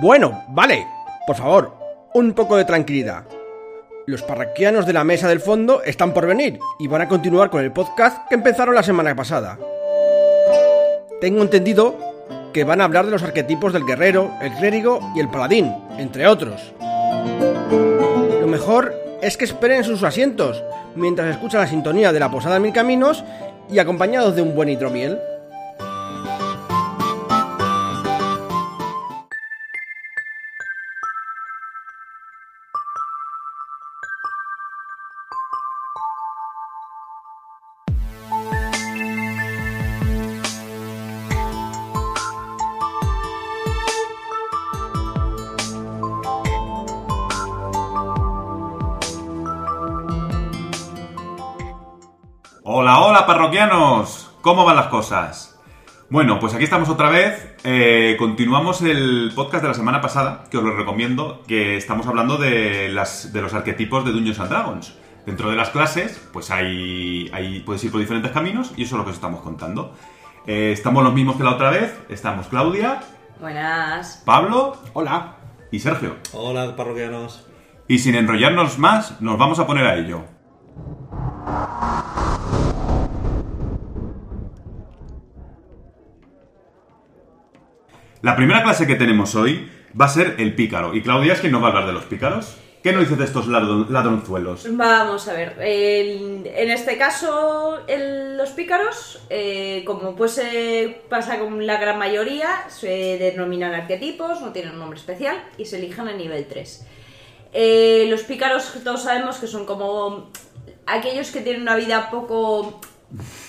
[0.00, 0.86] Bueno, vale.
[1.26, 1.76] Por favor,
[2.14, 3.24] un poco de tranquilidad.
[4.06, 7.64] Los parroquianos de la mesa del fondo están por venir y van a continuar con
[7.64, 9.58] el podcast que empezaron la semana pasada.
[11.20, 11.96] Tengo entendido
[12.52, 16.28] que van a hablar de los arquetipos del guerrero, el clérigo y el paladín, entre
[16.28, 16.72] otros.
[18.40, 20.62] Lo mejor es que esperen sus asientos
[20.94, 23.24] mientras escuchan la sintonía de la Posada Mil Caminos
[23.68, 25.18] y acompañados de un buen hidromiel.
[53.48, 55.58] Parroquianos, ¿cómo van las cosas?
[56.10, 60.58] Bueno, pues aquí estamos otra vez, eh, continuamos el podcast de la semana pasada, que
[60.58, 64.94] os lo recomiendo, que estamos hablando de, las, de los arquetipos de Dungeons and Dragons.
[65.24, 68.98] Dentro de las clases, pues hay, hay, puedes ir por diferentes caminos y eso es
[68.98, 69.94] lo que os estamos contando.
[70.46, 73.00] Eh, estamos los mismos que la otra vez, estamos Claudia,
[73.40, 74.22] Buenas.
[74.26, 75.36] Pablo Hola.
[75.70, 76.16] y Sergio.
[76.34, 77.46] Hola, parroquianos.
[77.86, 80.24] Y sin enrollarnos más, nos vamos a poner a ello.
[88.22, 90.94] La primera clase que tenemos hoy va a ser el pícaro.
[90.94, 92.56] Y Claudia es quien nos va a hablar de los pícaros.
[92.82, 94.64] ¿Qué nos dices de estos ladron- ladronzuelos?
[94.70, 95.56] Vamos a ver.
[95.60, 97.78] en este caso,
[98.36, 100.40] los pícaros, eh, como pues
[101.08, 105.78] pasa con la gran mayoría, se denominan arquetipos, no tienen un nombre especial y se
[105.78, 106.86] eligen a nivel 3.
[107.52, 110.30] Eh, los pícaros todos sabemos que son como
[110.86, 112.80] aquellos que tienen una vida poco,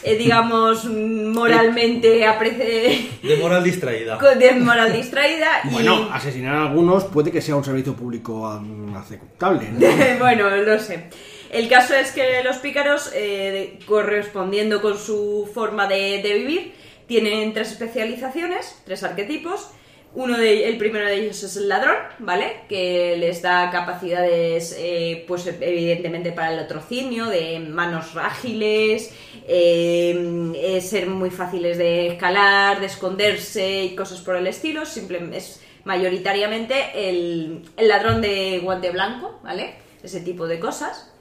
[0.03, 4.17] eh, digamos, moralmente aprece- De moral distraída.
[4.37, 5.69] de moral distraída y...
[5.69, 8.47] Bueno, asesinar a algunos puede que sea un servicio público
[8.95, 9.69] aceptable.
[9.71, 9.79] ¿no?
[10.19, 11.09] bueno, lo sé.
[11.51, 16.73] El caso es que los pícaros, eh, correspondiendo con su forma de, de vivir,
[17.07, 19.69] tienen tres especializaciones, tres arquetipos.
[20.15, 22.61] Uno de, el primero de ellos es el ladrón, ¿vale?
[22.67, 29.13] Que les da capacidades, eh, pues evidentemente para el latrocinio, de manos ágiles,
[29.47, 34.83] eh, eh, ser muy fáciles de escalar, de esconderse y cosas por el estilo.
[34.87, 39.75] Simplemente es mayoritariamente el, el ladrón de guante blanco, ¿vale?
[40.01, 41.13] Ese tipo de cosas.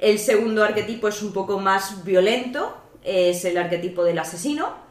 [0.00, 4.81] El segundo arquetipo es un poco más violento, es el arquetipo del asesino.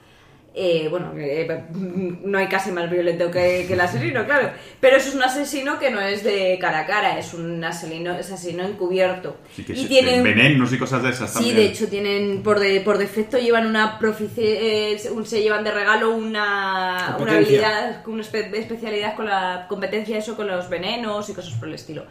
[0.53, 4.49] Eh, bueno, eh, no hay casi más violento que, que el asesino, claro.
[4.81, 8.17] Pero eso es un asesino que no es de cara a cara, es un asesino,
[8.17, 9.37] es asesino encubierto.
[9.55, 11.55] Sí, que y se- tiene venenos y cosas de esas Sí, también.
[11.55, 15.71] de hecho tienen por, de- por defecto llevan una profici- eh, un- se llevan de
[15.71, 21.33] regalo una, una habilidad, una espe- especialidad con la competencia eso con los venenos y
[21.33, 22.03] cosas por el estilo.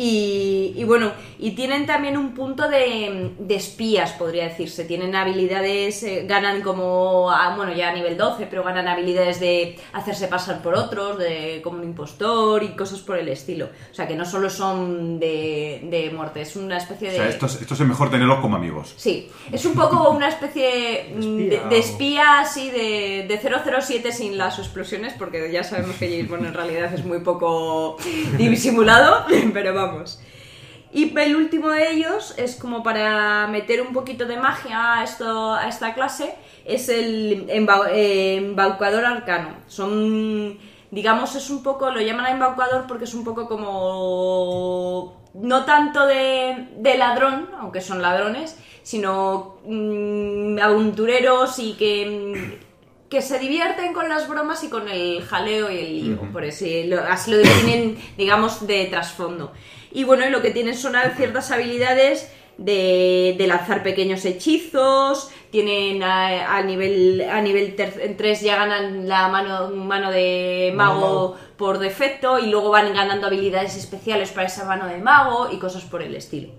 [0.00, 1.10] Y, y bueno,
[1.40, 4.84] y tienen también un punto de, de espías, podría decirse.
[4.84, 9.76] Tienen habilidades, eh, ganan como, a- bueno, ya a nivel 12, pero ganan habilidades de
[9.92, 13.70] hacerse pasar por otros, de como un impostor y cosas por el estilo.
[13.90, 17.16] O sea, que no solo son de, de muerte, es una especie O de...
[17.18, 18.94] sea, estos, estos es mejor tenerlos como amigos.
[18.96, 23.40] Sí, es un poco una especie mm, de, o- espía así de, de
[23.82, 27.96] 007 sin las explosiones, porque ya sabemos que James Bond en realidad es muy poco
[28.38, 29.87] disimulado, pero vamos.
[30.90, 35.52] Y el último de ellos es como para meter un poquito de magia a, esto,
[35.54, 36.34] a esta clase,
[36.64, 39.50] es el embau- eh, embaucador arcano.
[39.66, 40.56] Son,
[40.90, 46.68] digamos, es un poco, lo llaman embaucador porque es un poco como, no tanto de,
[46.78, 52.64] de ladrón, aunque son ladrones, sino mm, aventureros y que...
[52.64, 52.68] mm,
[53.08, 56.84] que se divierten con las bromas y con el jaleo y el lío, por así
[56.84, 59.50] lo, así lo definen, digamos, de trasfondo.
[59.92, 66.02] Y bueno, y lo que tienen son ciertas habilidades de, de lanzar pequeños hechizos, tienen
[66.02, 71.36] a, a nivel a nivel 3 ya ganan la mano, mano de mago mago.
[71.56, 75.84] por defecto y luego van ganando habilidades especiales para esa mano de mago y cosas
[75.84, 76.50] por el estilo.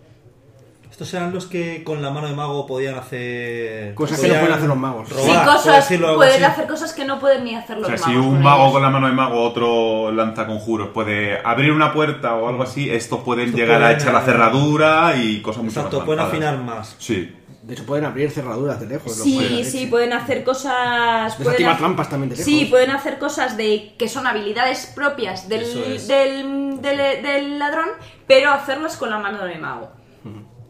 [0.99, 3.93] Estos eran los que con la mano de mago podían hacer.
[3.95, 5.09] Cosas que no pueden hacer los magos.
[5.09, 5.87] robar, sí, cosas,
[6.17, 8.61] pueden hacer cosas que no pueden ni hacer O los sea, si magos un mago
[8.63, 8.73] ellos.
[8.73, 12.89] con la mano de mago, otro lanza conjuros, puede abrir una puerta o algo así,
[12.89, 16.19] estos pueden Estos llegar a echar la eh, cerradura y cosas mucho Exacto, más pueden
[16.19, 16.97] afinar más.
[16.99, 17.33] Sí.
[17.63, 19.15] De hecho, pueden abrir cerraduras de lejos.
[19.15, 19.89] Sí, pueden sí, hacer.
[19.89, 21.33] pueden hacer cosas.
[21.35, 22.45] pueden Desactiva ha- trampas también de lejos.
[22.45, 26.09] Sí, pueden hacer cosas de que son habilidades propias del, es.
[26.09, 27.87] del, del- del ladrón,
[28.27, 29.91] pero hacerlas con la mano de mago.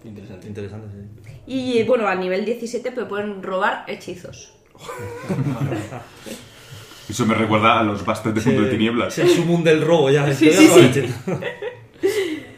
[0.04, 0.48] Interesante.
[0.48, 0.98] Interesante, sí.
[1.48, 4.54] Y bueno, a nivel 17 pues pueden robar hechizos.
[7.10, 9.18] Eso me recuerda a los bastes de punto de tinieblas.
[9.18, 10.31] Es el sumum del robo ya.
[10.34, 10.50] Sí,
[10.94, 11.10] Te.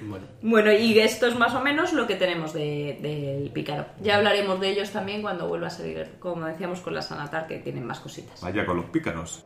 [0.06, 3.86] Bueno, Bueno, y esto es más o menos lo que tenemos de- del pícaro.
[4.02, 7.60] Ya hablaremos de ellos también cuando vuelva a salir, como decíamos, con la Sanatar, que
[7.60, 8.42] tienen más cositas.
[8.42, 9.46] Vaya con los pícaros.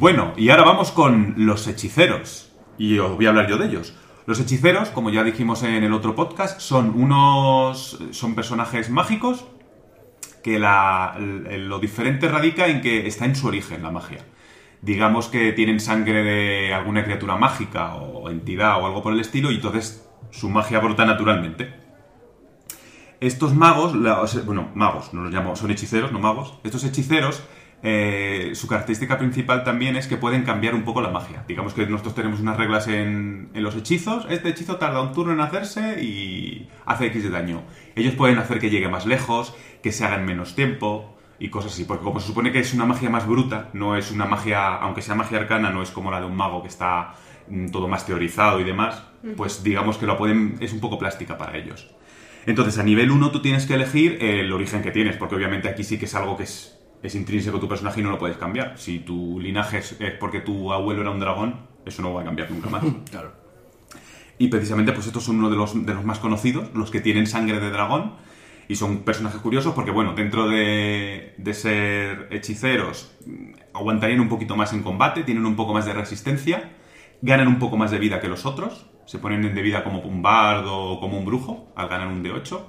[0.00, 2.50] Bueno, y ahora vamos con los hechiceros.
[2.78, 3.94] Y os voy a hablar yo de ellos.
[4.24, 7.98] Los hechiceros, como ya dijimos en el otro podcast, son unos.
[8.12, 9.44] son personajes mágicos
[10.42, 14.24] que la- lo diferente radica en que está en su origen la magia.
[14.80, 19.50] Digamos que tienen sangre de alguna criatura mágica o entidad o algo por el estilo
[19.50, 21.74] y entonces su magia brota naturalmente.
[23.20, 23.92] Estos magos,
[24.46, 26.58] bueno, magos, no los llamo, son hechiceros, no magos.
[26.64, 27.42] Estos hechiceros,
[27.82, 31.44] eh, su característica principal también es que pueden cambiar un poco la magia.
[31.48, 34.26] Digamos que nosotros tenemos unas reglas en, en los hechizos.
[34.28, 37.62] Este hechizo tarda un turno en hacerse y hace X de daño.
[37.96, 41.72] Ellos pueden hacer que llegue más lejos, que se haga en menos tiempo y cosas
[41.72, 41.84] así.
[41.84, 45.02] Porque como se supone que es una magia más bruta, no es una magia, aunque
[45.02, 47.14] sea magia arcana, no es como la de un mago que está
[47.48, 49.02] mm, todo más teorizado y demás,
[49.36, 51.88] pues digamos que lo pueden, es un poco plástica para ellos.
[52.46, 55.84] Entonces, a nivel 1 tú tienes que elegir el origen que tienes, porque obviamente aquí
[55.84, 58.78] sí que es algo que es, es intrínseco tu personaje y no lo puedes cambiar.
[58.78, 62.24] Si tu linaje es, es porque tu abuelo era un dragón, eso no va a
[62.24, 62.84] cambiar nunca más.
[63.10, 63.32] claro.
[64.38, 67.26] Y precisamente, pues estos son uno de los, de los más conocidos, los que tienen
[67.26, 68.14] sangre de dragón.
[68.68, 74.56] Y son personajes curiosos porque, bueno, dentro de, de ser hechiceros, mm, aguantarían un poquito
[74.56, 76.72] más en combate, tienen un poco más de resistencia,
[77.20, 80.22] ganan un poco más de vida que los otros, se ponen de vida como un
[80.22, 82.60] bardo o como un brujo al ganar un D8.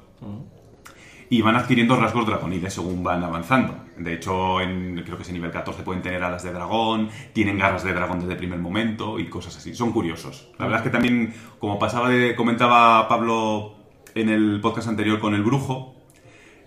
[1.31, 3.85] Y van adquiriendo rasgos dragonides según van avanzando.
[3.95, 7.57] De hecho, en, creo que es en nivel 14 pueden tener alas de dragón, tienen
[7.57, 9.73] garras de dragón desde el primer momento y cosas así.
[9.73, 10.49] Son curiosos.
[10.59, 13.75] La verdad es que también, como pasaba de, comentaba Pablo
[14.13, 15.95] en el podcast anterior con el brujo,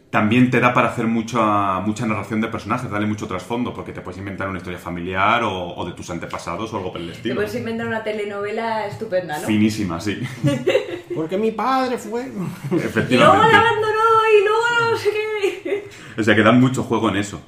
[0.09, 4.01] también te da para hacer mucha, mucha narración de personajes, darle mucho trasfondo, porque te
[4.01, 7.13] puedes inventar una historia familiar o, o de tus antepasados o algo por el Te
[7.15, 7.35] estilo.
[7.35, 9.47] puedes inventar una telenovela estupenda, ¿no?
[9.47, 10.23] Finísima, sí.
[11.15, 12.23] Porque mi padre fue.
[12.31, 13.53] Y luego Efectivamente.
[13.53, 13.94] la abandonó
[14.95, 15.11] no sé
[15.63, 15.89] qué.
[16.19, 17.43] O sea que dan mucho juego en eso.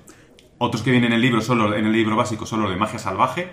[0.58, 2.76] Otros que vienen en el libro, son los- en el libro básico, son los de
[2.76, 3.50] magia salvaje,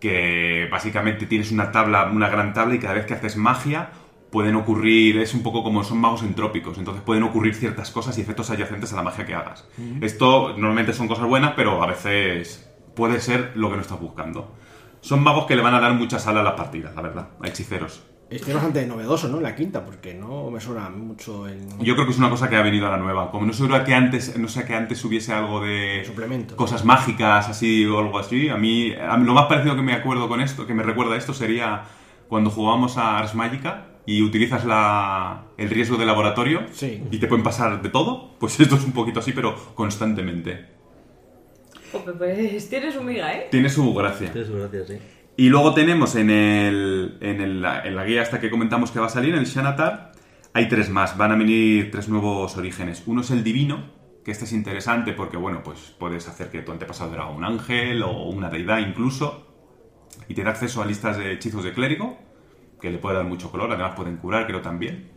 [0.00, 3.90] que básicamente tienes una tabla, una gran tabla y cada vez que haces magia
[4.30, 8.20] pueden ocurrir, es un poco como son magos entrópicos, entonces pueden ocurrir ciertas cosas y
[8.20, 9.66] efectos adyacentes a la magia que hagas.
[10.02, 14.54] Esto normalmente son cosas buenas, pero a veces puede ser lo que no estás buscando.
[15.00, 17.48] Son magos que le van a dar mucha sala a las partidas, la verdad, a
[17.48, 18.04] hechiceros.
[18.30, 19.38] Esto es bastante novedoso, ¿no?
[19.38, 21.66] En la quinta, porque no me suena mucho el.
[21.80, 23.30] Yo creo que es una cosa que ha venido a la nueva.
[23.30, 26.54] Como no seguro que antes, no sé que antes hubiese algo de Suplementos.
[26.56, 28.50] cosas mágicas así o algo así.
[28.50, 31.14] A mí, a mí lo más parecido que me acuerdo con esto, que me recuerda
[31.14, 31.84] a esto sería
[32.28, 37.02] cuando jugábamos a Ars Magica y utilizas la, el riesgo de laboratorio Sí.
[37.10, 38.34] y te pueden pasar de todo.
[38.38, 40.66] Pues esto es un poquito así, pero constantemente.
[42.18, 43.48] Pues tienes un miga, ¿eh?
[43.50, 44.30] Tiene su gracia.
[44.30, 44.98] Tienes gracias, sí.
[45.38, 49.06] Y luego tenemos en, el, en, el- en la guía hasta que comentamos que va
[49.06, 50.10] a salir, en el Shanatar,
[50.52, 51.16] hay tres más.
[51.16, 53.04] Van a venir tres nuevos orígenes.
[53.06, 53.84] Uno es el divino,
[54.24, 58.02] que este es interesante porque, bueno, pues puedes hacer que tu antepasado era un ángel
[58.02, 59.46] o una deidad incluso.
[60.26, 62.18] Y te da acceso a listas de hechizos de clérigo,
[62.80, 63.70] que le puede dar mucho color.
[63.70, 65.12] Además pueden curar, creo también.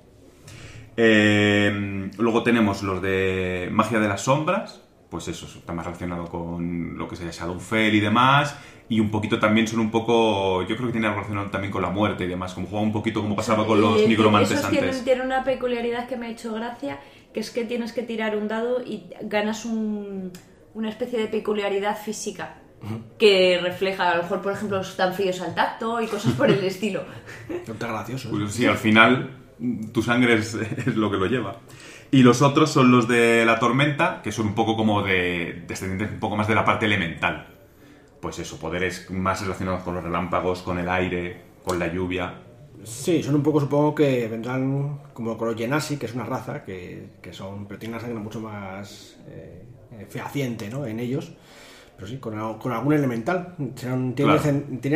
[0.97, 6.97] Eh, luego tenemos los de magia de las sombras, pues eso está más relacionado con
[6.97, 8.55] lo que sería Shadowfell y demás,
[8.89, 11.81] y un poquito también son un poco, yo creo que tiene algo relacionado también con
[11.83, 14.79] la muerte y demás, como juega un poquito como pasaba con los nigromantes esos antes.
[14.81, 16.99] Tienen, tienen una peculiaridad que me ha hecho gracia,
[17.33, 20.31] que es que tienes que tirar un dado y ganas un-
[20.73, 22.55] una especie de peculiaridad física.
[23.19, 26.63] Que refleja, a lo mejor, por ejemplo, están fríos al tacto y cosas por el
[26.63, 27.03] estilo.
[27.67, 28.29] Está gracioso.
[28.29, 28.31] ¿eh?
[28.31, 29.29] Pues sí, al final
[29.93, 31.57] tu sangre es, es lo que lo lleva.
[32.11, 36.11] Y los otros son los de la tormenta, que son un poco como de descendientes
[36.11, 37.47] un poco más de la parte elemental.
[38.19, 42.33] Pues eso, poderes más relacionados con los relámpagos, con el aire, con la lluvia.
[42.83, 46.65] Sí, son un poco, supongo que vendrán como con los Genasi, que es una raza
[46.65, 49.63] que, que son, pero tienen una sangre mucho más eh,
[49.93, 50.85] eh, fehaciente, ¿no?
[50.85, 51.31] En ellos.
[52.01, 53.53] Pero sí, con, al- con algún elemental.
[53.75, 54.33] Tienen, Claro.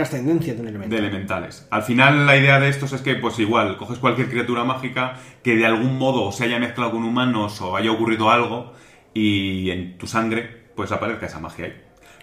[0.02, 0.98] ascendencia de un de elemental.
[1.00, 1.68] elementales.
[1.70, 5.56] Al final la idea de estos es que pues igual coges cualquier criatura mágica que
[5.56, 8.74] de algún modo se haya mezclado con humanos o haya ocurrido algo
[9.14, 11.74] y en tu sangre pues aparezca esa magia ahí.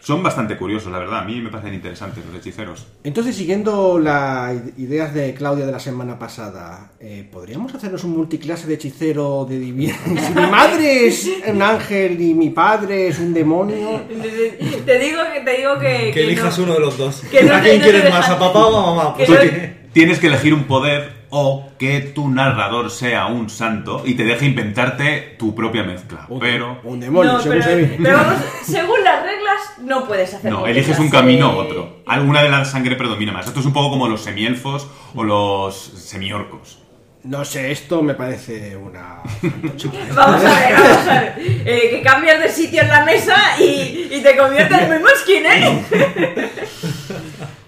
[0.03, 1.21] Son bastante curiosos, la verdad.
[1.21, 2.87] A mí me parecen interesantes los hechiceros.
[3.05, 8.67] Entonces, siguiendo las ideas de Claudia de la semana pasada, eh, ¿podríamos hacernos un multiclase
[8.67, 9.95] de hechicero de divino?
[10.23, 14.01] Si mi madre es un ángel y mi padre es un demonio.
[14.87, 16.11] te digo que te digo que.
[16.13, 16.65] Que elijas no.
[16.65, 17.23] uno de los dos.
[17.31, 18.29] que no ¿A quién no quieres más?
[18.29, 19.17] ¿A papá o a mamá?
[19.17, 19.83] que Pues.
[19.93, 24.47] Tienes que elegir un poder o que tu narrador sea un santo y te deje
[24.47, 26.27] inventarte tu propia mezcla.
[26.41, 27.97] Pero Un demonio, no, según pero, se ve.
[28.03, 29.32] pero vamos, según las reglas
[29.81, 32.03] no puedes hacer no, eliges un camino u otro.
[32.07, 33.47] Alguna de la sangre predomina más.
[33.47, 36.79] Esto es un poco como los semielfos o los semiorcos.
[37.25, 39.23] No sé, esto me parece una...
[40.15, 41.35] Vamos a ver, vamos a ver.
[41.39, 45.47] Eh, que cambias de sitio en la mesa y, y te conviertes en muy mosquín,
[45.47, 46.51] ¿eh?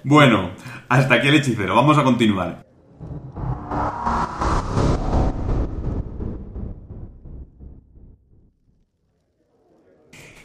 [0.03, 0.51] Bueno,
[0.89, 1.75] hasta aquí el hechicero.
[1.75, 2.65] Vamos a continuar.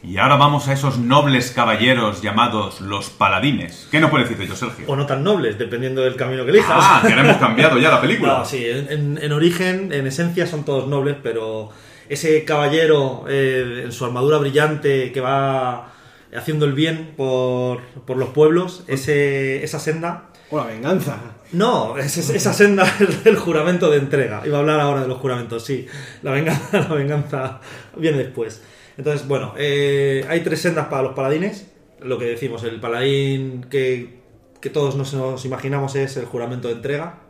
[0.02, 3.86] Y ahora vamos a esos nobles caballeros llamados los paladines.
[3.90, 4.86] ¿Qué nos puede decir de ellos, Sergio?
[4.88, 6.70] O no tan nobles, dependiendo del camino que elijas.
[6.74, 8.38] Ah, que ahora hemos cambiado ya la película.
[8.38, 11.68] No, sí, en, en- en origen, en esencia son todos nobles, pero
[12.08, 15.92] ese caballero eh, en su armadura brillante que va
[16.34, 20.28] haciendo el bien por, por los pueblos, ese, esa senda...
[20.52, 21.18] O la venganza.
[21.52, 24.40] No, es- es- esa senda es del juramento de entrega.
[24.46, 25.86] Iba a hablar ahora de los juramentos, sí.
[26.22, 27.60] La venganza, la venganza
[27.96, 28.62] viene después.
[29.00, 31.72] Entonces, bueno, eh, hay tres sendas para los paladines.
[32.02, 34.20] Lo que decimos, el paladín que,
[34.60, 37.20] que todos nos, nos imaginamos es el juramento de entrega.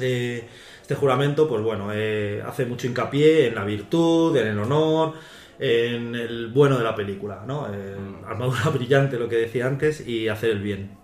[0.00, 0.44] Eh,
[0.80, 5.14] este juramento, pues bueno, eh, hace mucho hincapié en la virtud, en el honor,
[5.58, 7.66] en el bueno de la película, ¿no?
[7.68, 10.96] Eh, armadura brillante, lo que decía antes, y hacer el bien.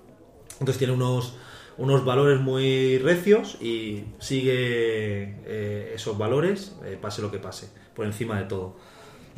[0.60, 1.36] Entonces tiene unos,
[1.76, 8.06] unos valores muy recios y sigue eh, esos valores, eh, pase lo que pase, por
[8.06, 8.76] encima de todo.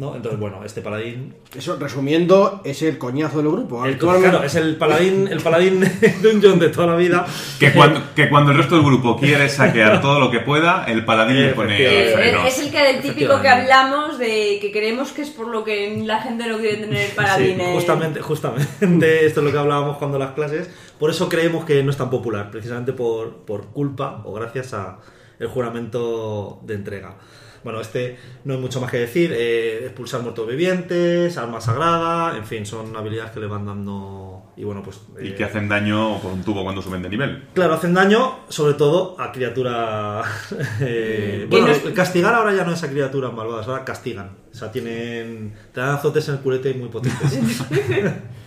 [0.00, 0.16] ¿No?
[0.16, 1.35] Entonces, bueno, este paladín.
[1.54, 3.85] Eso, resumiendo, es el coñazo del grupo.
[3.85, 7.26] el- claro, es el paladín, el paladín de un John de toda la vida.
[7.59, 11.04] Que cuando, que cuando el resto del grupo quiere saquear todo lo que pueda, el
[11.04, 11.76] paladín le pone.
[11.80, 15.62] Eh, es el que del típico que hablamos de que creemos que es por lo
[15.62, 17.61] que la gente no quiere tener el Sí, paladín.
[17.61, 17.71] eh.
[17.75, 18.66] justamente, justamente
[19.26, 20.71] esto es lo que hablábamos cuando las clases.
[20.99, 24.99] Por eso creemos que no es tan popular, precisamente por, por culpa o gracias a
[25.38, 27.16] el juramento de entrega.
[27.62, 29.33] Bueno, este no hay mucho más que decir.
[29.35, 34.52] eh, expulsar muertos vivientes, arma sagrada, en fin, son habilidades que le van dando.
[34.57, 35.00] Y bueno, pues.
[35.21, 37.45] Y eh, que hacen daño por un tubo cuando suben de nivel.
[37.55, 40.26] Claro, hacen daño, sobre todo a criaturas.
[40.81, 44.37] eh, bueno, no castigar ahora ya no es a criaturas malvadas, ahora castigan.
[44.52, 45.55] O sea, tienen.
[45.73, 47.62] Te dan azotes en el culete muy potentes.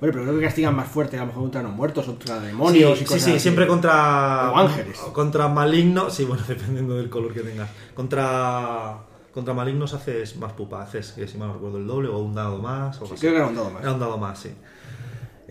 [0.00, 2.98] Bueno, pero creo que castigan más fuerte, a lo mejor contra los muertos, contra demonios
[2.98, 3.40] sí, y cosas sí, sí, así.
[3.40, 4.50] siempre contra.
[4.52, 4.98] O ángeles.
[5.12, 6.14] Contra malignos.
[6.14, 7.68] Sí, bueno, dependiendo del color que tengas.
[7.94, 8.98] Contra.
[9.34, 12.34] Contra malignos haces más pupa, haces, que si mal no recuerdo, el doble o un
[12.34, 13.00] dado más.
[13.00, 13.14] O así.
[13.16, 13.82] Creo que era un dado más.
[13.82, 14.50] Era un dado más, sí.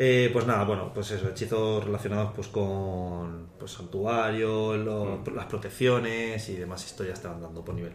[0.02, 6.48] Eh, pues nada, bueno, pues eso, hechizos relacionados pues con pues santuario, lo- las protecciones
[6.50, 7.94] y demás historias te van dando por nivel.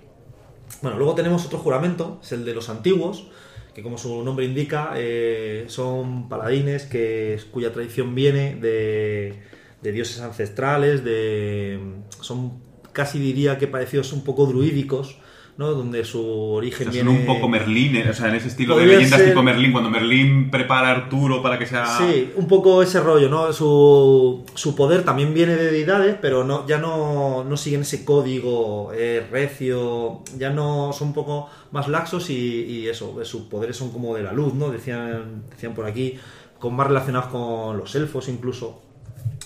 [0.83, 3.29] Bueno, luego tenemos otro juramento, es el de los antiguos,
[3.75, 9.35] que como su nombre indica, eh, son paladines que, cuya tradición viene de,
[9.83, 11.81] de dioses ancestrales, de
[12.21, 12.63] son
[12.93, 15.19] casi diría que parecidos un poco druídicos,
[15.57, 15.71] ¿no?
[15.71, 17.21] Donde su O origen sea, son viene...
[17.21, 19.73] un poco Merlín, eh, o sea, en ese estilo de Podría leyendas ser- tipo Merlín,
[19.73, 21.87] cuando Merlín prepara a Arturo para que sea...
[21.87, 23.53] Sí, un poco ese rollo, ¿no?
[23.53, 28.91] Su, su poder también viene de deidades, pero no, ya no, no siguen ese código
[28.95, 32.35] eh, recio, ya no son un poco más laxos y,
[32.65, 34.71] y eso, sus poderes son como de la luz, ¿no?
[34.71, 36.19] Decían, decían por aquí,
[36.59, 38.81] con más relacionados con los elfos incluso.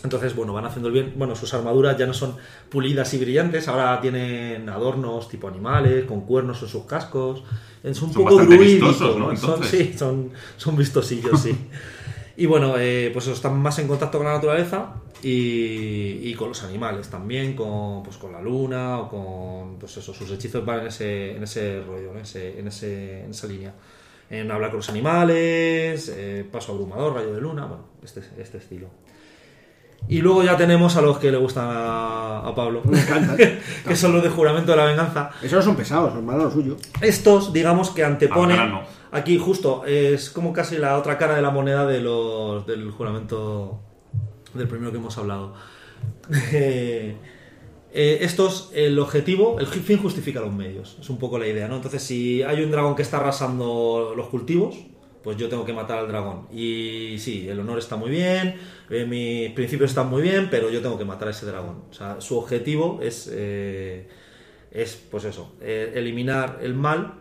[0.04, 1.14] Entonces, bueno, van haciendo el bien.
[1.16, 2.36] Bueno, sus armaduras ya no son
[2.68, 7.42] pulidas y brillantes, ahora tienen adornos tipo animales, con cuernos en sus cascos.
[7.82, 9.36] Es un Son poco vistosos, ¿no?
[9.36, 11.56] Son- sí, son, son vistosillos, sí.
[12.36, 16.62] Y bueno, eh, pues están más en contacto con la naturaleza y, y con los
[16.62, 20.86] animales también, con, pues con la luna o con, pues eso, sus hechizos van en
[20.86, 23.74] ese, en ese rollo, en, ese, en, ese, en esa línea.
[24.30, 28.86] En hablar con los animales, eh, paso abrumador, rayo de luna, bueno, este, este estilo.
[30.06, 32.98] Y luego ya tenemos a los que le gustan a, a Pablo, Me
[33.86, 35.30] que son los de juramento de la venganza.
[35.42, 36.76] Esos no son pesados, son malos lo suyo.
[37.00, 38.58] Estos, digamos que anteponen.
[39.10, 43.80] Aquí, justo, es como casi la otra cara de la moneda de los, del juramento
[44.54, 45.54] del primero que hemos hablado.
[46.52, 47.16] Eh,
[47.90, 50.98] eh, estos, el objetivo, el fin justifica los medios.
[51.00, 51.76] Es un poco la idea, ¿no?
[51.76, 54.76] Entonces, si hay un dragón que está arrasando los cultivos,
[55.22, 56.46] pues yo tengo que matar al dragón.
[56.52, 58.56] Y sí, el honor está muy bien,
[58.90, 61.84] eh, mis principios están muy bien, pero yo tengo que matar a ese dragón.
[61.90, 64.08] O sea, su objetivo es, eh,
[64.70, 67.14] es pues eso, eh, eliminar el mal.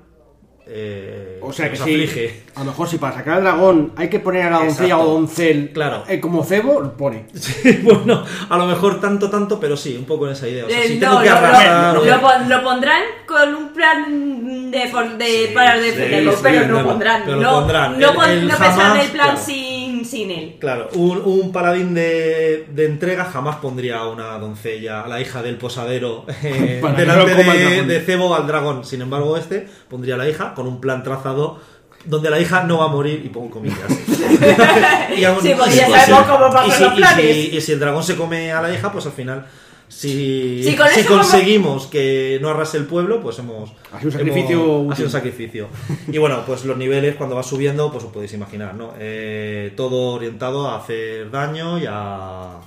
[0.69, 1.93] Eh, O sea que nos sí.
[1.93, 2.41] aflige.
[2.55, 5.05] A lo mejor si para sacar al dragón hay que poner a la doncella o
[5.13, 6.03] doncel Claro.
[6.07, 7.25] eh, como cebo, lo pone.
[7.33, 10.65] Sí, bueno, a lo mejor tanto, tanto, pero sí, un poco en esa idea.
[10.65, 11.93] O sea, Eh, si no, tengo que lo- arrasar.
[11.95, 16.31] lo, o- lo pon- lo pondrán con un plan de, de Sí, para sí, defenderlo,
[16.33, 17.21] sí, pero no pero- pondrán.
[17.25, 17.99] pero no, pondrán.
[17.99, 19.39] no, El- pon- el no pensarán jamás, el plan claro.
[19.39, 19.76] paladín
[20.07, 20.55] sin él.
[20.59, 25.41] Claro, un, un paladín de, de entrega jamás pondría a una doncella, a la hija
[25.43, 28.83] del posadero, eh, delante de, de cebo al dragón.
[28.85, 31.59] Sin embargo, este pondría a la hija con un plan trazado
[32.05, 33.79] donde la hija no va a morir, y pongo comillas.
[35.17, 37.35] y aún- Sí, y- ya pues sabemos cómo pasan y si, los y planes.
[37.35, 39.45] si- y si el dragón se come a la hija, pues al final,
[39.87, 40.89] si, si como-
[41.21, 43.71] conseguimos que no arrase el pueblo, pues hemos...
[43.91, 45.67] Ha sido un sacrificio hemos- ha sido un sacrificio.
[46.11, 48.93] Y bueno, pues los niveles cuando vas subiendo, pues os podéis imaginar, ¿no?
[48.99, 52.59] Eh, todo orientado a hacer daño y a...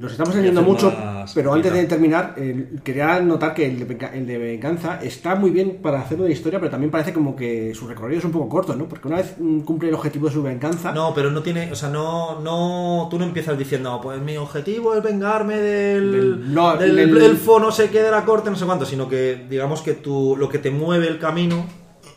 [0.00, 0.88] Nos estamos entendiendo hacer mucho,
[1.34, 5.50] pero antes de terminar, eh, quería notar que el de, el de Venganza está muy
[5.50, 8.48] bien para hacerlo de historia, pero también parece como que su recorrido es un poco
[8.48, 8.88] corto, ¿no?
[8.88, 11.74] Porque una vez mm, cumple el objetivo de su venganza, No, pero no tiene, o
[11.74, 16.76] sea, no, no, tú no empiezas diciendo, pues mi objetivo es vengarme del, Del- no,
[16.78, 19.82] del, del- elfo, no sé qué, de la corte, no sé cuánto, sino que digamos
[19.82, 21.66] que tú, lo que te mueve el camino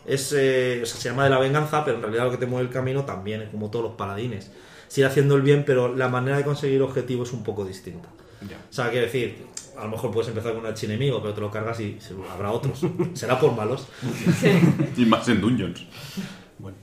[0.06, 2.46] es, eh, o sea, se llama de la venganza, pero en realidad lo que te
[2.46, 4.52] mueve el camino también es como todos los paladines.
[4.94, 8.10] Sigue haciendo el bien, pero la manera de conseguir el objetivo es un poco distinta.
[8.44, 11.50] O sea, quiero decir, a lo mejor puedes empezar con un archienemigo, pero te lo
[11.50, 11.98] cargas y
[12.32, 12.86] habrá otros.
[13.16, 13.88] Será por malos.
[14.96, 15.88] Y más en Dungeons.
[16.60, 16.78] Bueno.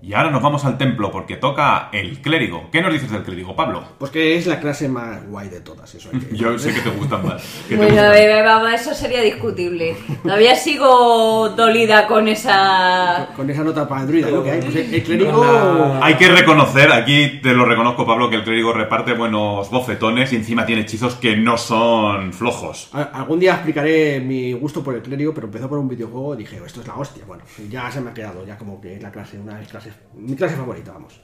[0.00, 2.68] Y ahora nos vamos al templo porque toca el clérigo.
[2.70, 3.82] ¿Qué nos dices del clérigo, Pablo?
[3.98, 6.80] pues que es la clase más guay de todas, eso hay que- Yo sé que
[6.80, 7.42] te gustan más.
[7.68, 8.14] que te Bueno, gustan.
[8.16, 9.96] eh, vamos, eso sería discutible.
[10.22, 13.28] Todavía sigo dolida con esa...
[13.34, 14.44] Con esa nota para el druida, ¿no?
[14.44, 15.44] Que hay, pues el, clérigo...
[15.44, 20.32] la- Hay que reconocer, aquí te lo reconozco, Pablo, que el clérigo reparte buenos bofetones
[20.32, 22.88] y encima tiene hechizos que no son flojos.
[22.92, 26.38] A- Algún día explicaré mi gusto por el clérigo, pero empezó por un videojuego y
[26.38, 27.24] dije, esto es la hostia.
[27.26, 29.68] Bueno, ya se me ha quedado, ya como que es la clase, una de mis
[29.68, 31.20] clases, mi clase favorita, vamos.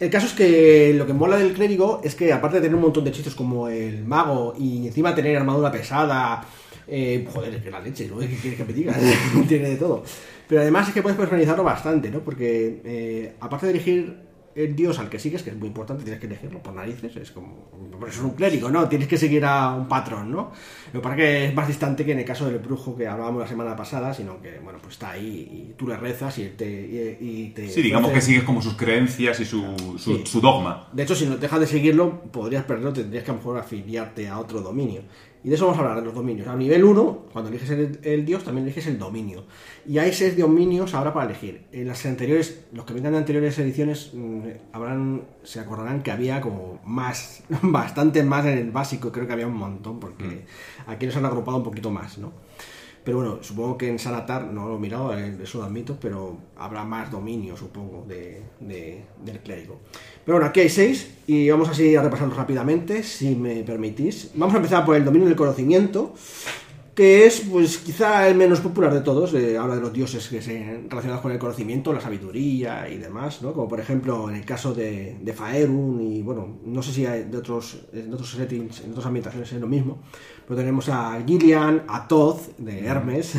[0.00, 2.82] El caso es que lo que mola del clérigo es que aparte de tener un
[2.82, 6.44] montón de hechizos como el mago y encima tener armadura pesada,
[6.86, 8.18] eh, joder, es que la leche, ¿no?
[8.20, 8.94] ¿Qué quieres que me diga?
[9.48, 10.02] Tiene de todo.
[10.48, 12.20] Pero además es que puedes personalizarlo bastante, ¿no?
[12.20, 14.16] Porque eh, aparte de elegir
[14.56, 17.30] el dios al que sigues, que es muy importante, tienes que elegirlo por narices, es
[17.32, 17.68] como,
[17.98, 18.88] por eso es un clérigo, ¿no?
[18.88, 20.52] Tienes que seguir a un patrón, ¿no?
[20.92, 23.06] Lo que pasa es que es más distante que en el caso del brujo que
[23.08, 26.48] hablábamos la semana pasada, sino que, bueno, pues está ahí y tú le rezas y
[26.50, 26.66] te...
[27.20, 29.62] y- y te Sí, digamos que ofrece- sigues como sus creencias y su,
[29.98, 30.22] su, Sí.
[30.24, 30.88] su dogma.
[30.92, 34.28] de hecho, si no dejas de seguirlo, podrías perderlo, tendrías que a lo mejor afiliarte
[34.28, 35.02] a otro dominio.
[35.44, 36.48] Y de eso vamos a hablar, de los dominios.
[36.48, 39.44] A nivel 1, cuando eliges el, el dios, también eliges el dominio.
[39.86, 41.66] Y hay seis dominios ahora para elegir.
[41.70, 44.40] En las anteriores, los que vengan de anteriores ediciones, mm,
[44.72, 49.46] habrán, se acordarán que había como más, bastante más en el básico, creo que había
[49.46, 50.46] un montón, porque
[50.86, 52.32] aquí nos han agrupado un poquito más, ¿no?
[53.04, 56.38] Pero bueno, supongo que en Sanatar, no lo he mirado, eh, eso lo admito, pero
[56.56, 59.80] habrá más dominio, supongo, de, de- del clérigo.
[60.24, 64.30] Pero bueno, aquí hay seis y vamos así a repasarlos rápidamente, si me permitís.
[64.34, 66.14] Vamos a empezar por el dominio del conocimiento,
[66.94, 69.34] que es pues quizá el menos popular de todos.
[69.34, 73.42] eh, habla de los dioses que se relacionados con el conocimiento, la sabiduría y demás,
[73.42, 73.52] ¿no?
[73.52, 77.24] Como por ejemplo en el caso de, de Faerun y bueno, no sé si hay
[77.24, 79.98] de otros, de otros settings, en otras ambientaciones es lo mismo,
[80.46, 83.34] pero tenemos a Gillian, a Toth de Hermes,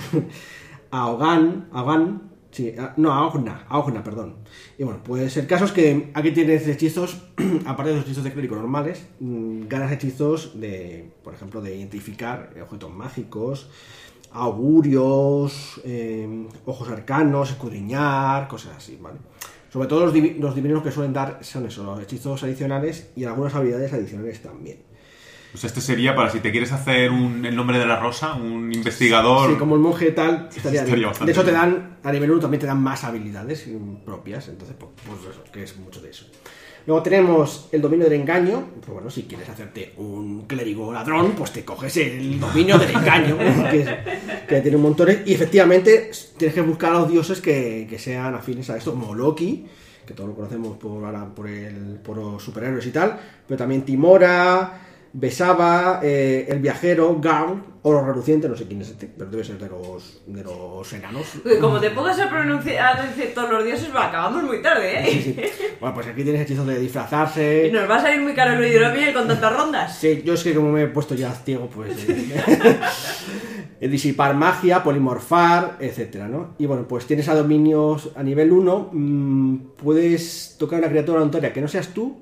[0.91, 4.35] a Ogan, a Ogan, sí, a- no, a Ogna, a Ogna, perdón.
[4.77, 7.21] Y bueno, pues el caso es que aquí tienes hechizos,
[7.65, 12.51] aparte de los hechizos de clérigo normales, mm, ganas hechizos de, por ejemplo, de identificar
[12.61, 13.69] objetos mágicos,
[14.31, 19.17] augurios, eh, ojos arcanos, escudriñar, cosas así, ¿vale?
[19.71, 23.25] Sobre todo los, divi- los divinos que suelen dar son eso, los hechizos adicionales y
[23.25, 24.77] algunas habilidades adicionales también.
[25.55, 28.73] Pues este sería para si te quieres hacer un, el nombre de la rosa, un
[28.73, 29.51] investigador.
[29.51, 31.25] Sí, como el monje tal, estaría, Estaría bien.
[31.25, 33.65] De hecho, te dan, a nivel 1 también te dan más habilidades
[34.03, 36.25] propias, entonces, pues, pues eso, que es mucho de eso.
[36.85, 38.65] Luego tenemos el dominio del engaño.
[38.81, 43.37] Pues bueno, si quieres hacerte un clérigo ladrón, pues te coges el dominio del engaño,
[43.71, 43.89] que, es-
[44.49, 45.07] que tiene un montón.
[45.25, 49.15] Y efectivamente, tienes que buscar a los dioses que, que sean afines a esto, como
[49.15, 49.65] Loki,
[50.05, 53.83] que todos lo conocemos por, ahora por, el, por los superhéroes y tal, pero también
[53.83, 54.81] Timora,
[55.17, 59.57] Besaba, eh, el viajero, Garl, Oro Reluciente, no sé quién es este, pero debe ser
[59.57, 61.25] de los, de los enanos.
[61.45, 62.99] Uy, Como te pongas a pronunciar
[63.33, 65.11] todos los dioses, va, acabamos muy tarde, ¿eh?
[65.13, 65.35] Sí, sí.
[65.79, 67.69] Bueno, pues aquí tienes hechizos de Y disfrazarse.
[67.71, 69.97] nos va a salir muy caro el hidromiel con tantas rondas.
[69.97, 71.97] Sí, yo es que como me he puesto ya ciego, pues...
[72.09, 72.79] eh,
[73.79, 76.55] eh, disipar magia, polimorfar, etcétera, ¿no?
[76.57, 81.53] Y bueno, pues tienes a dominios a nivel 1, mm, puedes tocar una criatura aleatoria
[81.53, 82.17] que no seas tú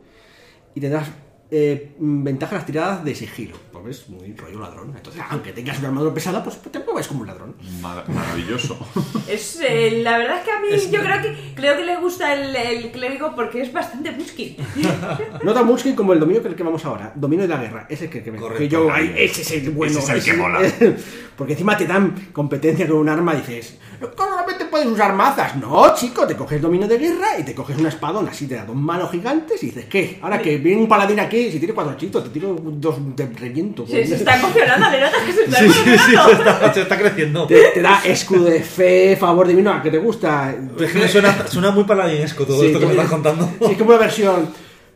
[0.76, 1.08] y tendrás
[1.56, 3.56] eh, mm, ventaja las tiradas de sigilo.
[3.72, 4.92] Pues ves, muy rollo ladrón.
[4.96, 7.56] Entonces, aunque tengas una armadura pesada, pues te mueves como un ladrón.
[7.82, 8.78] Mar- maravilloso.
[9.28, 11.96] Es, eh, la verdad es que a mí Es- yo creo que creo que le
[11.98, 14.58] gusta el, el clérigo porque es bastante musky.
[15.44, 17.12] No tan musky como el dominio que el que vamos ahora.
[17.16, 17.86] Dominio de la guerra.
[17.90, 18.60] Ese es el que, que me Correcto.
[18.60, 18.92] que yo.
[18.92, 20.00] ay, ese es el bueno.
[20.00, 20.60] Ese es el que mola.
[21.38, 23.78] Porque encima te dan competencia con un arma y dices.
[24.04, 25.56] "No, Solamente puedes usar mazas.
[25.56, 28.76] No, chico, te coges dominio de guerra y te coges una espadón así de dos
[28.76, 30.20] manos gigantes y dices, ¿qué?
[30.22, 33.86] Ahora que viene un paladín aquí, si tiene cuatro chitos, te tiro dos de reviento.
[33.88, 36.30] Se, se está emocionando, le notas que se está Sí, sí, sí, emocionando.
[36.30, 37.48] se está, se está creciendo.
[37.48, 40.54] Te, te da escudo de fe, favor divino, ¿a que te gusta?
[40.80, 43.50] Es que suena, suena muy paladinesco todo Sí, esto que me estás contando.
[43.60, 44.50] Sí, es como una versión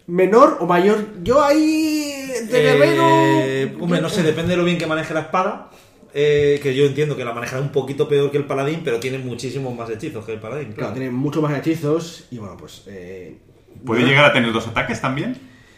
[0.07, 1.05] menor o mayor.
[1.23, 3.03] Yo ahí de guerrero.
[3.43, 5.69] Eh, hombre, no sé, depende de lo bien que maneje la espada.
[6.13, 9.17] Eh, que yo entiendo que la manejará un poquito peor que el paladín, pero tiene
[9.19, 10.65] muchísimos más hechizos que el paladín.
[10.67, 10.93] Claro, Claro.
[10.93, 12.83] tiene mucho más hechizos y bueno, pues.
[12.87, 13.37] eh,
[13.85, 15.37] ¿Puede llegar a tener dos ataques también?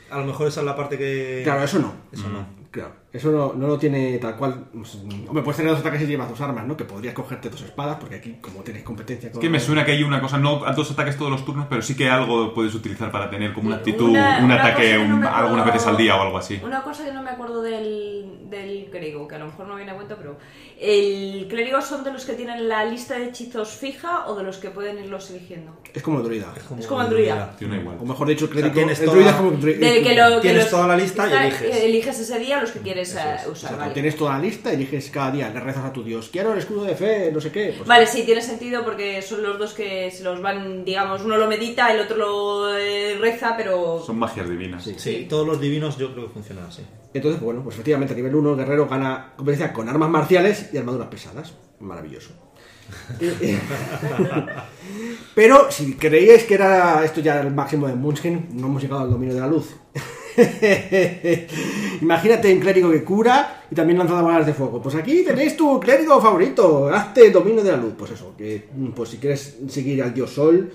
[0.09, 1.41] A lo mejor esa es la parte que.
[1.43, 1.93] Claro, eso no.
[2.11, 2.45] Eso no.
[2.71, 4.65] Claro, eso no, no lo tiene tal cual.
[4.71, 4.93] pues,
[5.27, 6.77] Hombre, puedes tener dos ataques y llevas dos armas, ¿no?
[6.77, 9.41] Que podrías cogerte dos espadas, porque aquí, como tienes competencia Es con.
[9.41, 11.81] que me suena que hay una cosa, no a dos ataques todos los turnos, pero
[11.81, 15.01] sí que algo puedes utilizar para tener como una actitud, Una- un una ataque no
[15.01, 16.61] un- me acuerdo- algunas veces al día o algo así.
[16.63, 19.91] Una cosa que no me acuerdo del, del clérigo, que a lo mejor no viene
[19.91, 20.37] a cuenta, pero
[20.79, 24.57] ¿el clérigo son de los que tienen la lista de hechizos fija o de los
[24.57, 25.75] que pueden irlos eligiendo?
[25.91, 26.53] Es como el druida.
[26.77, 27.55] Es como el druida.
[27.57, 27.97] Tiene igual.
[27.99, 28.75] O mejor dicho, el clérigo.
[28.75, 29.79] tienes el toda- druida es como el druida.
[29.79, 31.75] Que lo, que Tienes los- toda la lista y eliges.
[31.83, 33.93] Eliges ese día los que quieres eh, O usar, sea, vale.
[33.93, 36.29] Tienes toda la lista, eliges cada día, le rezas a tu dios.
[36.31, 37.73] Quiero el escudo de fe, no sé qué.
[37.77, 41.37] pues- Vale, sí, tiene sentido porque son los dos que se los van, digamos, uno
[41.37, 44.01] lo medita, el otro lo eh, reza, pero...
[44.05, 44.83] Son magias divinas.
[44.83, 44.95] Sí.
[44.97, 46.83] Sí, todos los divinos yo creo que funcionan así.
[47.13, 50.77] Entonces, bueno, pues efectivamente a nivel 1 el guerrero gana competencia con armas marciales y
[50.77, 51.53] armaduras pesadas.
[51.79, 52.31] Maravilloso.
[55.35, 59.11] Pero si creíais que era esto ya el máximo de Munchkin, no hemos llegado al
[59.11, 59.75] dominio de la luz.
[62.01, 64.81] Imagínate un clérigo que cura y también lanza balas de fuego.
[64.81, 67.93] Pues aquí tenéis tu clérigo favorito, hazte dominio de la luz.
[67.97, 70.71] Pues eso, que pues si quieres seguir al dios sol,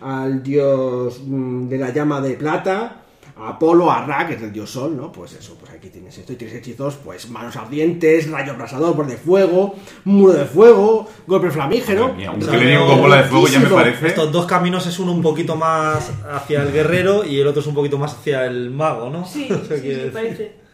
[0.00, 3.02] al dios mm, de la llama de plata,
[3.40, 5.12] Apolo, a Ra, que es el dios sol, ¿no?
[5.12, 9.06] Pues eso, pues aquí tienes esto y tienes hechizos, pues manos ardientes, rayo abrasador, por
[9.06, 12.14] de fuego, muro de fuego, golpe flamígero.
[12.14, 14.08] Mía, un con bola de fuego ya me parece.
[14.08, 17.66] Estos dos caminos es uno un poquito más hacia el guerrero y el otro es
[17.66, 19.24] un poquito más hacia el mago, ¿no?
[19.24, 20.52] Sí, O sea, sí, sí, parece.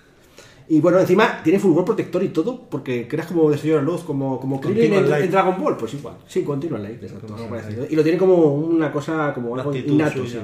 [0.66, 4.60] Y bueno, encima tiene fulgor protector y todo, porque creas como de luz, como, como
[4.60, 6.14] Krillin en, en Dragon Ball, pues igual.
[6.26, 7.86] Sí, Continual Light, exacto, parecido.
[7.88, 10.38] Y lo tiene como una cosa, como Una algo innato, sí.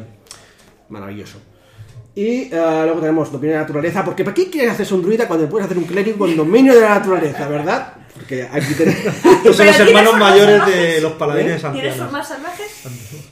[0.90, 1.38] Maravilloso.
[2.14, 5.28] Y eh, luego tenemos dominio de la naturaleza, porque ¿para qué quieres hacer un druida
[5.28, 7.94] cuando puedes hacer un clérigo con dominio de la naturaleza, verdad?
[8.14, 9.00] Porque aquí tenemos...
[9.06, 9.24] Estos
[9.56, 10.94] son los ¿tienes hermanos mayores salvajes?
[10.94, 11.68] de los paladines ¿Eh?
[11.72, 12.66] ¿Tienes formas salvajes?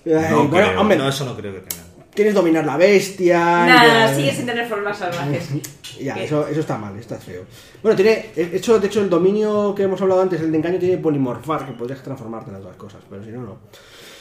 [0.04, 0.14] No
[0.48, 0.80] bueno, creo.
[0.80, 1.86] hombre, No, eso no creo que tengan.
[2.14, 3.38] tienes dominar la bestia...
[3.66, 5.48] Nada, sigue sin tener formas salvajes.
[6.00, 6.24] Ya, ¿Qué?
[6.26, 7.42] eso, eso está mal, está feo.
[7.82, 8.26] Bueno, tiene.
[8.36, 11.66] De hecho, de hecho, el dominio que hemos hablado antes, el de engaño, tiene polimorfar,
[11.66, 13.58] que podrías transformarte en las dos cosas, pero si no, no.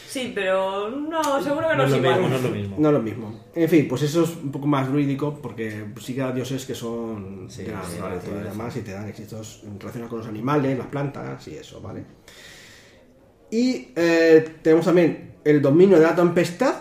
[0.07, 2.13] Sí, pero no, seguro que no, No es lo igual.
[2.21, 2.75] mismo, no es lo mismo.
[2.79, 3.39] No es lo mismo.
[3.53, 6.73] En fin, pues eso es un poco más druídico, porque sí que hay dioses que
[6.75, 8.49] son Sí, de la sí, y naturaleza.
[8.51, 12.05] demás, y te dan éxitos relacionados con los animales, las plantas y eso, ¿vale?
[13.51, 16.75] Y eh, tenemos también el dominio de la tempestad,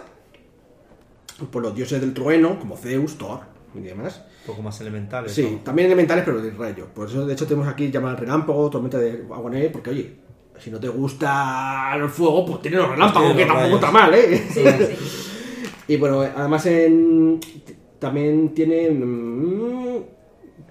[1.51, 3.41] por los dioses del trueno, como Zeus, Thor
[3.75, 4.23] y demás.
[4.43, 5.33] Un poco más elementales.
[5.33, 5.59] Sí, ¿no?
[5.59, 6.87] también elementales, pero de rayo.
[6.95, 10.15] Por eso, de hecho, tenemos aquí llamar relámpago, tormenta de agua nieve, porque oye,
[10.59, 14.15] si no te gusta el fuego, pues tienes los relámpagos, que tiene tampoco está mal,
[14.15, 14.45] ¿eh?
[14.51, 15.73] Sí, sí.
[15.89, 17.41] y bueno, además en,
[17.99, 18.91] también tiene...
[18.91, 20.03] mm,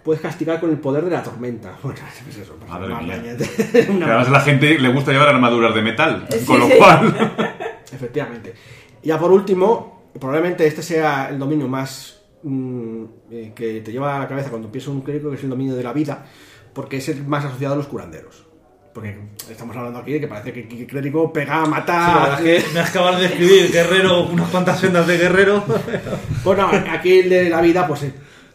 [0.04, 1.76] puedes castigar con el poder de la tormenta.
[1.84, 2.56] Bueno, es eso.
[2.60, 3.38] pues, Madre mía.
[3.72, 6.68] Que Una- además a la gente le gusta llevar armaduras de metal, Sí, con lo
[6.68, 6.74] sí.
[6.78, 7.16] cual...
[7.92, 8.54] Efectivamente.
[9.04, 14.18] Y ya por último, probablemente este sea el dominio más mm, eh, que te lleva
[14.18, 16.26] a la cabeza cuando piensas en un clérigo, que es el dominio de la vida,
[16.74, 18.46] porque es el más asociado a los curanderos.
[18.96, 19.14] Porque
[19.52, 22.20] estamos hablando aquí de que parece que el clérigo pega, Sí, la mata...
[22.24, 25.64] verdad es que me acabas de escribir guerrero, unas cuantas sendas de guerrero.
[26.46, 28.06] Bueno, aquí el de la vida, pues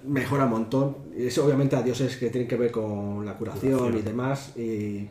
[0.06, 0.96] mejora un montón.
[1.14, 4.56] Es obviamente a dioses que tienen que ver con la curación y demás.
[4.56, 5.08] Y,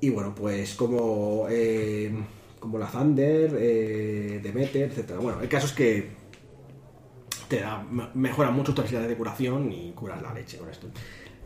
[0.00, 2.12] y bueno, pues como, eh,
[2.60, 5.20] como la Thunder, eh, Demeter, etcétera.
[5.20, 6.10] Bueno, el caso es que
[7.48, 10.88] te da, me- mejora mucho tus habilidades de curación y curas la leche con esto.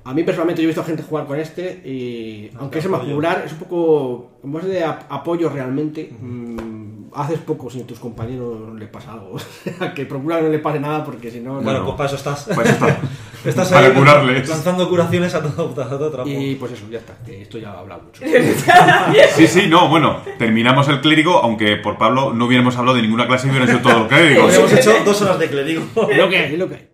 [0.04, 2.96] A mí personalmente yo he visto gente jugar con este y aunque te se me
[2.96, 3.14] apoyo.
[3.14, 7.87] curar es un poco como es de ap- apoyo realmente mm, haces poco si a
[7.87, 9.37] tus compañeros les pasa algo
[9.94, 12.16] que procura que no le pase nada porque si no Bueno, Bueno, pues para eso
[12.16, 12.48] estás.
[12.54, 12.98] Pues está.
[13.44, 14.48] Estás para ahí curarles.
[14.48, 16.28] lanzando curaciones a todo, a todo trapo.
[16.28, 18.24] y pues eso ya está que esto ya ha hablado mucho
[19.37, 23.28] Sí, sí, no, bueno, terminamos el clérigo, aunque por Pablo no hubiéramos hablado de ninguna
[23.28, 24.42] clase y hubieran sido todo el clérigo.
[24.42, 25.82] Habríamos hecho dos horas de clérigo.
[26.11, 26.88] Es lo que hay, es lo que hay.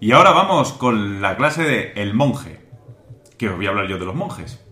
[0.00, 2.60] Y ahora vamos con la clase de El Monje,
[3.36, 4.64] que os voy a hablar yo de los monjes.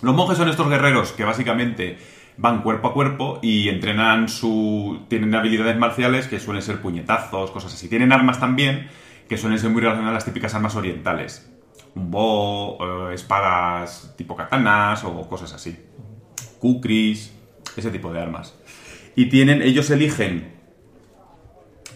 [0.00, 1.98] Los monjes son estos guerreros que básicamente
[2.36, 5.06] van cuerpo a cuerpo y entrenan su...
[5.08, 7.88] tienen habilidades marciales que suelen ser puñetazos, cosas así.
[7.88, 8.88] Tienen armas también
[9.28, 11.50] que suelen ser muy relacionadas a las típicas armas orientales.
[11.96, 15.76] Un bo, eh, espadas tipo katanas o cosas así.
[16.60, 17.34] Kukris,
[17.76, 18.56] ese tipo de armas.
[19.16, 20.59] Y tienen, ellos eligen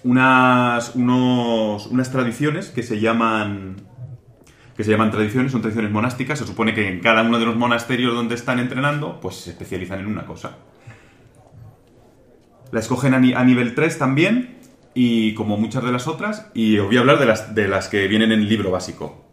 [0.05, 3.77] unas, unos- unas tradiciones que se llaman
[4.77, 6.39] que se llaman tradiciones, son tradiciones monásticas.
[6.39, 10.01] Se supone que en cada uno de los monasterios donde están entrenando, pues se especializan
[10.01, 10.57] en una cosa.
[12.73, 14.59] La escogen a, ni- a nivel 3 también,
[14.93, 17.87] y como muchas de las otras, y os voy a hablar de las, de las
[17.89, 19.25] que vienen en el libro básico.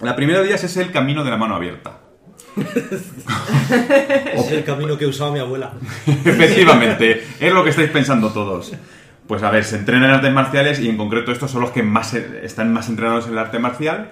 [0.00, 1.98] La primera de ellas es el camino de la mano abierta.
[4.34, 5.72] Es el camino que usaba mi abuela.
[6.06, 8.72] Efectivamente, es lo que estáis pensando todos.
[9.32, 11.82] Pues a ver, se entrenan en artes marciales y en concreto estos son los que
[11.82, 14.10] más están más entrenados en el arte marcial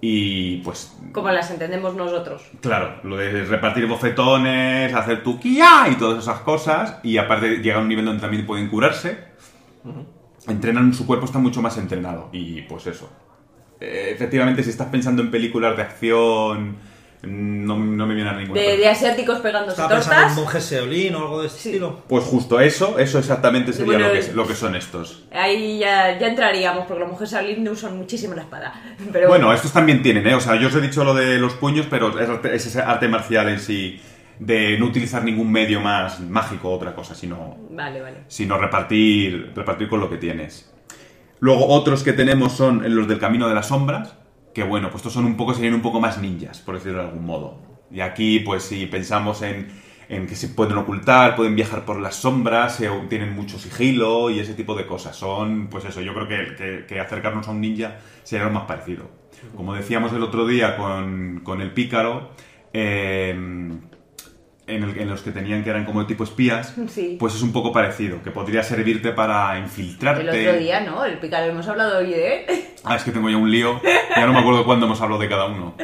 [0.00, 2.42] y pues Como las entendemos nosotros.
[2.62, 7.76] claro, lo de repartir bofetones, hacer tu kia y todas esas cosas y aparte llega
[7.76, 9.16] a un nivel donde también pueden curarse.
[10.48, 13.08] Entrenan, su cuerpo está mucho más entrenado y pues eso.
[13.78, 16.76] Eh, efectivamente, si estás pensando en películas de acción,
[17.22, 18.60] no, no me viene a ninguna.
[18.60, 20.36] De, de asiáticos pegándose Estaba pensando en tortas.
[20.44, 21.68] monjes Seolín o algo de ese Sí.
[21.70, 22.02] estilo.
[22.08, 25.24] Pues justo eso, eso exactamente sería Bueno, lo, que, lo que son estos.
[25.32, 28.74] Ahí ya, ya entraríamos, porque las mujeres Shaolin usan muchísimo la espada.
[29.12, 30.34] Pero Bueno, estos también tienen, ¿eh?
[30.34, 32.80] O sea, yo os he dicho lo de los puños, pero es, arte- es ese
[32.80, 34.00] arte marcial en sí,
[34.38, 38.16] de no utilizar ningún medio más mágico o otra cosa, sino, Vale, vale.
[38.28, 40.70] sino repartir, repartir con lo que tienes.
[41.40, 44.14] Luego otros que tenemos son los del Camino de las Sombras,
[44.56, 47.04] que bueno, pues estos son un poco, serían un poco más ninjas, por decirlo de
[47.08, 47.58] algún modo.
[47.90, 49.68] Y aquí, pues si pensamos en,
[50.08, 52.78] en que se pueden ocultar, pueden viajar por las sombras,
[53.10, 55.16] tienen mucho sigilo y ese tipo de cosas.
[55.16, 58.64] Son, pues eso, yo creo que, que- que acercarnos a un ninja sería lo más
[58.64, 59.04] parecido.
[59.56, 62.30] Como decíamos el otro día con, con el pícaro,
[62.72, 63.34] eh,
[64.66, 67.16] en, el- en los que tenían que eran como tipo espías, Sí.
[67.20, 70.22] pues es un poco parecido, que podría servirte para infiltrarte.
[70.22, 71.04] El otro día, ¿no?
[71.04, 72.46] El pícaro hemos hablado hoy de...
[72.84, 73.80] Ah, es que tengo ya un lío.
[74.16, 75.74] Ya no me acuerdo cuándo hemos hablado de cada uno.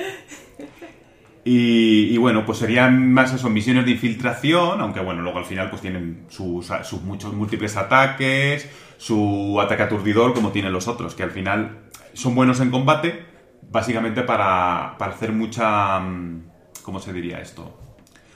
[1.44, 5.70] Y, y bueno, pues serían más eso, misiones de infiltración, aunque bueno, luego al final
[5.70, 11.24] pues tienen sus, sus muchos múltiples ataques, su ataque aturdidor como tienen los otros, que
[11.24, 11.78] al final
[12.12, 13.24] son buenos en combate,
[13.70, 15.98] básicamente para, para hacer mucha...
[15.98, 16.44] mm,
[16.84, 17.76] ¿Cómo se diría esto?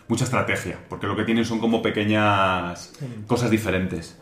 [0.08, 2.92] Mucha estrategia, porque lo que tienen son como pequeñas
[3.26, 4.20] cosas diferentes.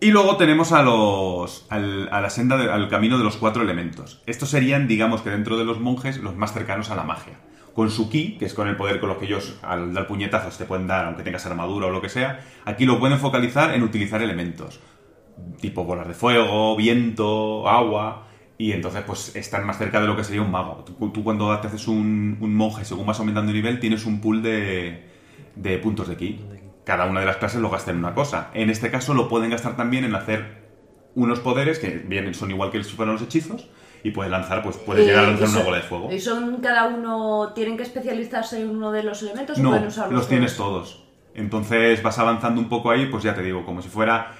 [0.00, 3.62] Y luego tenemos a los, al, a la senda, de- al camino de los cuatro
[3.62, 4.22] elementos.
[4.26, 7.40] Estos serían, digamos que dentro de los monjes, los más cercanos a la magia.
[7.74, 10.56] Con su ki, que es con el poder con lo que ellos al dar puñetazos
[10.58, 13.82] te pueden dar, aunque tengas armadura o lo que sea, aquí lo pueden focalizar en
[13.82, 14.78] utilizar elementos.
[15.60, 18.27] Tipo bolas de fuego, viento, agua.
[18.58, 20.84] Y entonces, pues están más cerca de lo que sería un mago.
[20.84, 24.20] Tú, tú cuando te haces un, un monje, según vas aumentando de nivel, tienes un
[24.20, 25.04] pool de,
[25.54, 26.40] de puntos de ki.
[26.84, 28.50] Cada una de las clases lo gasta en una cosa.
[28.54, 30.66] En este caso lo pueden gastar también en hacer
[31.14, 33.68] unos poderes que vienen, son igual que si fueran los hechizos.
[34.02, 36.12] Y puedes lanzar, pues puedes llegar a Eh, lanzar una bola de fuego.
[36.12, 39.86] ¿Y son cada uno, tienen que especializarse en uno de los elementos o No, pueden
[39.88, 41.04] usarlos los tienes todos.
[41.34, 44.34] Entonces vas avanzando un poco ahí, pues ya te digo, como si fuera,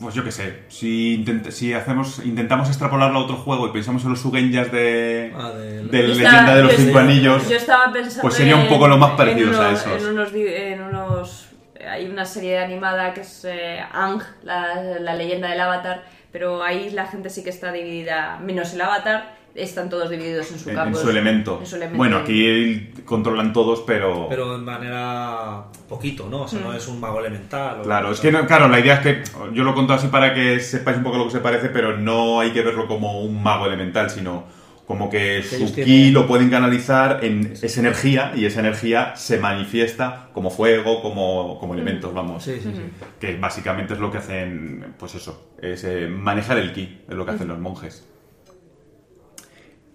[0.00, 4.02] pues yo qué sé, si, intent- si hacemos, intentamos extrapolarlo a otro juego y pensamos
[4.04, 7.56] en los Sugenyas de, Ah, del- de Yo Leyenda estaba- de los Cinco Anillos, Yo
[7.56, 8.22] estaba pensando.
[8.22, 10.02] Pues sería un poco lo más en parecidos a esos.
[10.02, 11.44] En unos, di- en unos-
[11.90, 16.90] Hay una serie animada que es eh, Ang, la, la leyenda del Avatar, pero ahí
[16.90, 20.76] la gente sí que está dividida, menos el Avatar, están todos divididos en su en,
[20.76, 20.98] campo.
[20.98, 21.58] en su elemento.
[21.60, 21.98] en su elemento.
[21.98, 24.26] Bueno, aquí controlan todos, pero...
[24.28, 26.42] Pero de manera poquito, ¿no?
[26.42, 27.80] O sea, no es un mago elemental.
[27.80, 29.22] o- Claro, es que no- claro, la idea es que
[29.54, 32.40] yo lo conto así para que sepáis un poco lo que se parece, pero no
[32.40, 34.44] hay que verlo como un mago elemental, sino
[34.86, 39.38] como que su ki tienen- lo pueden canalizar en esa energía y esa energía se
[39.38, 42.44] manifiesta como fuego, como, como elementos, vamos.
[42.44, 42.82] Sí, sí, sí.
[43.20, 47.24] Que básicamente es lo que hacen, pues eso, es eh, manejar el ki, es lo
[47.26, 48.06] que hacen los monjes.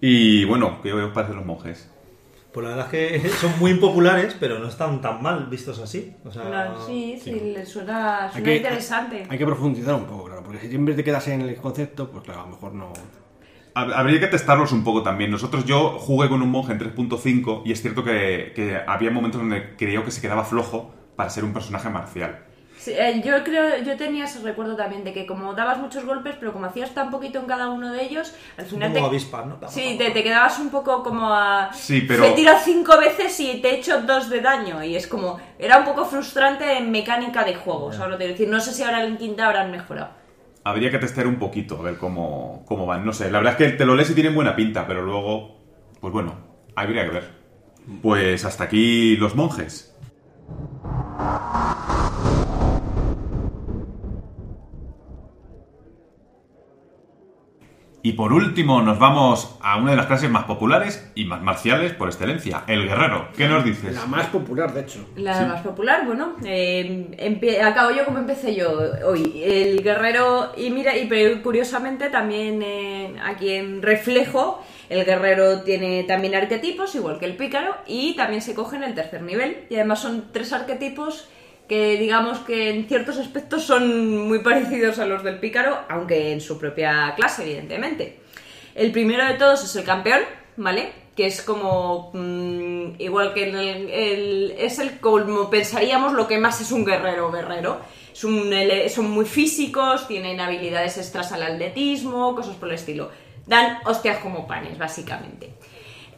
[0.05, 1.89] Y bueno, ¿qué os parecen los monjes?
[2.51, 6.13] Pues la verdad es que son muy impopulares, pero no están tan mal vistos así.
[6.25, 9.25] O sea, No, sí, sí, le suena, Hay suena que, interesante.
[9.29, 12.25] hay que profundizar un poco, claro, porque si siempre te quedas en el concepto, pues
[12.25, 12.91] claro, a lo mejor no...
[13.75, 17.71] Hab- Habría que testarlos un poco también.Nosotros, yo jugué con un monje en 3.5 y
[17.71, 21.53] es cierto que, que había momentos donde creo que se quedaba flojo para ser un
[21.53, 22.43] personaje marcial.
[22.83, 26.35] Sí, eh, yo creo, yo tenía ese recuerdo también de que como dabas muchos golpes,
[26.37, 29.19] pero como hacías tan poquito en cada uno de ellos, al final como te,
[29.69, 31.69] sí, te, te quedabas un poco como a...
[31.73, 34.83] Sí, pero- Te he tirado cinco veces y te he hecho dos de daño.
[34.83, 35.39] Y es como...
[35.57, 38.49] Era un poco frustrante en mecánica de juego, ¿sabes lo que quiero decir?
[38.49, 40.09] No sé si ahora en quinta habrán mejorado.
[40.65, 43.05] habría que testear un poquito, a ver cómo, cómo van.
[43.05, 45.55] No sé, la verdad es que te lo lees y tienen buena pinta, pero luego,
[46.01, 46.35] pues bueno,
[46.75, 47.29] habría que ver.
[48.01, 49.95] Pues hasta aquí los monjes.
[58.05, 61.93] Y por último nos vamos a una de las clases más populares y más marciales
[61.93, 63.29] por excelencia, el guerrero.
[63.37, 63.95] ¿Qué nos dices?
[63.95, 65.07] La más popular, de hecho.
[65.15, 69.41] La más popular, bueno, eh, acabo yo como empecé yo hoy.
[69.41, 76.03] El guerrero, y mira, y pero curiosamente también eh, aquí en reflejo, el guerrero tiene
[76.03, 79.63] también arquetipos, igual que el pícaro, y también se coge en el tercer nivel.
[79.69, 81.29] Y además son tres arquetipos
[81.67, 86.41] que digamos que en ciertos aspectos son muy parecidos a los del pícaro, aunque en
[86.41, 88.19] su propia clase, evidentemente.
[88.75, 90.21] El primero de todos es el campeón,
[90.57, 90.91] ¿vale?
[91.15, 92.09] Que es como.
[92.13, 97.79] mm, igual que el, Es el como pensaríamos lo que más es un guerrero guerrero.
[98.23, 103.09] Ele- son muy físicos, tienen habilidades extras al atletismo, cosas por el estilo.
[103.45, 105.53] Dan hostias como panes, básicamente.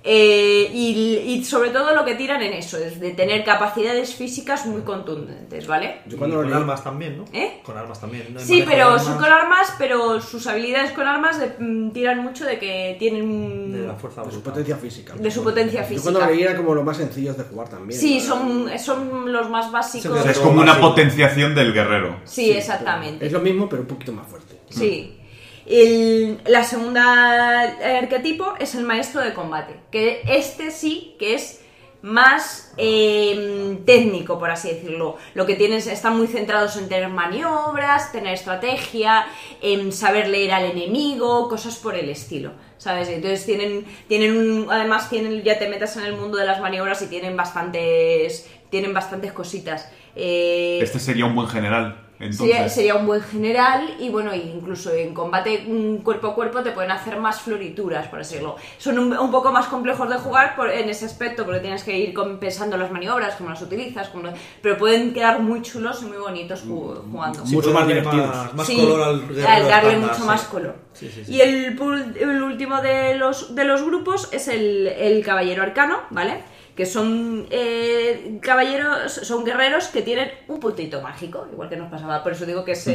[0.07, 4.67] Eh, y, y sobre todo lo que tiran en eso, es de tener capacidades físicas
[4.67, 6.01] muy contundentes, ¿vale?
[6.05, 7.25] Yo cuando lo con leí- armas también, ¿no?
[7.33, 7.59] ¿Eh?
[7.63, 8.27] Con armas también.
[8.31, 8.39] ¿no?
[8.39, 12.45] Sí, pero son armas, con armas, pero sus habilidades con armas de- mm, tiran mucho
[12.45, 13.71] de que tienen...
[13.71, 15.15] De la fuerza De su potencia física.
[15.15, 16.03] De su potencia Yo física.
[16.03, 17.99] cuando lo leí era como lo más sencillos de jugar también.
[17.99, 18.23] Sí, ¿no?
[18.25, 20.11] son, son los más básicos.
[20.11, 22.17] O sea, es como una potenciación del guerrero.
[22.25, 23.25] Sí, exactamente.
[23.25, 24.59] Es lo mismo, pero un poquito más fuerte.
[24.69, 25.17] Sí.
[25.65, 27.61] El- la segunda
[27.99, 31.61] arquetipo es el maestro de combate, que este sí que es
[32.01, 35.17] más eh, técnico, por así decirlo.
[35.33, 39.25] Lo que tienes, están muy centrados en tener maniobras, tener estrategia,
[39.61, 43.09] en saber leer al enemigo, cosas por el estilo, ¿sabes?
[43.09, 47.01] Entonces tienen, tienen un- además tienen, ya te metas en el mundo de las maniobras
[47.01, 49.89] y tienen bastantes, tienen bastantes cositas.
[50.15, 52.04] Eh, Este sería un buen general.
[52.17, 56.61] Entonces, Sería, sería un buen general y bueno, incluso en combate mm, cuerpo a cuerpo
[56.63, 58.55] te pueden hacer más florituras, por decirlo.
[58.77, 61.97] Son un, un poco más complejos de jugar por- en ese aspecto porque tienes que
[61.97, 66.01] ir com- pensando las maniobras, cómo las utilizas, cómo lo- pero pueden quedar muy chulos
[66.03, 67.45] y muy bonitos ju- jugando.
[67.45, 68.27] Sí, Mucho más divertidos.
[68.27, 70.23] Más, más Sí, color al darle mucho sí.
[70.23, 70.75] más color.
[70.93, 71.33] Sí, sí, sí.
[71.33, 71.77] Y el,
[72.19, 76.43] el último de los, de los grupos es el, el caballero arcano, ¿vale?
[76.75, 82.21] Que son eh, caballeros, son guerreros que tienen un puntito mágico, igual que nos pasaba,
[82.21, 82.89] por eso digo que es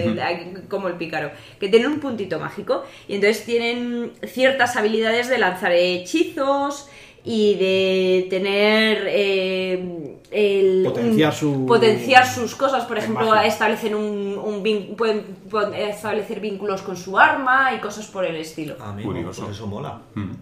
[0.69, 5.73] como el pícaro, que tienen un puntito mágico y entonces tienen ciertas habilidades de lanzar
[5.73, 6.89] hechizos
[7.25, 13.47] y de tener eh, el, Potenciar su- potenciar sus cosas, por ejemplo, magia.
[13.49, 18.37] establecen un, un vin- pueden, pueden establecer vínculos con su arma y cosas por el
[18.37, 18.77] estilo.
[18.81, 19.43] Ah, Curioso.
[19.45, 20.01] pues eso mola.
[20.15, 20.33] Mm.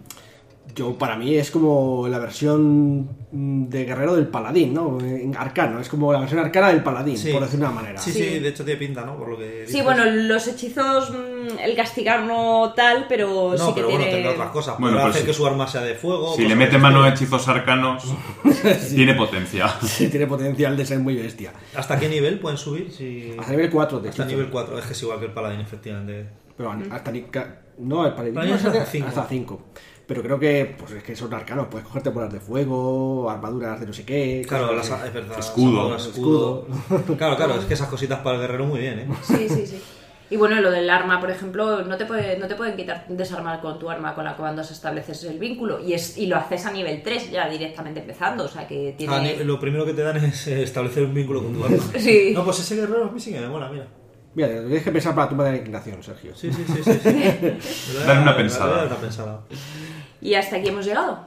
[0.75, 4.99] Yo, para mí, es como la versión mm, de guerrero del paladín, ¿no?
[5.01, 5.81] En arcano.
[5.81, 7.33] Es como la versión arcana del paladín, Sí.
[7.33, 7.99] por decir de una manera.
[8.01, 8.19] Sí, Sí.
[8.23, 9.17] sí, de hecho tiene pinta, ¿no?
[9.19, 9.85] Por lo que Sí, dices.
[9.85, 14.05] bueno, los hechizos, mm, el castigar no tal, pero No, sí que pero tiene...
[14.05, 14.79] bueno, tendrá otras cosas.
[14.79, 15.27] Bueno, Podrá pues hacer sí.
[15.27, 16.35] que su arma sea de fuego.
[16.37, 17.27] Si le mete mano a estilo.
[17.29, 18.05] hechizos arcanos,
[18.95, 19.69] tiene potencia.
[19.83, 21.53] Sí, tiene potencial de ser muy bestia.
[21.77, 22.93] ¿Hasta qué nivel pueden subir?
[22.93, 23.35] Si...
[23.39, 24.37] Hasta nivel 4 de Hasta hechizo.
[24.37, 26.29] nivel 4, es que es igual que el paladín, efectivamente.
[26.57, 27.25] Pero hasta ni-
[27.79, 29.09] No, el paladín Paladín no, es hasta hasta cinco.
[29.09, 29.63] hasta 5.
[30.09, 31.67] Pero creo que, pues es que son arcanos.
[31.71, 34.43] Puedes cogerte bolas de fuego, armaduras de no sé qué.
[34.49, 35.39] Claro, las, es verdad.
[35.39, 35.95] Escudo.
[35.95, 36.67] escudo.
[37.19, 39.09] Claro, claro, es que esas cositas para el guerrero muy bien, ¿eh?
[39.23, 39.83] Sí, sí, sí.
[40.31, 43.61] Y bueno, lo del arma, por ejemplo, no te, puede, no te pueden quitar desarmar
[43.61, 45.79] con tu arma con la que cuando estableces el vínculo.
[45.79, 48.45] Y, es, y lo haces a nivel 3, ya directamente empezando.
[48.45, 49.37] O sea que tiene.
[49.39, 51.77] Ah, lo primero que te dan es eh, establecer un vínculo con tu arma.
[51.99, 52.33] Sí.
[52.35, 53.87] No, pues ese guerrero a mí sí que me mola, mira.
[54.35, 56.35] Mira, tienes que pensar para la tumba de la inclinación, Sergio.
[56.35, 57.01] Sí, sí, sí, sí.
[57.03, 57.99] sí.
[58.07, 58.77] Dale una pensada.
[58.77, 59.41] dar una pensada.
[60.21, 61.27] Y hasta aquí hemos llegado.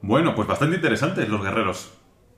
[0.00, 1.92] Bueno, pues bastante interesantes los guerreros.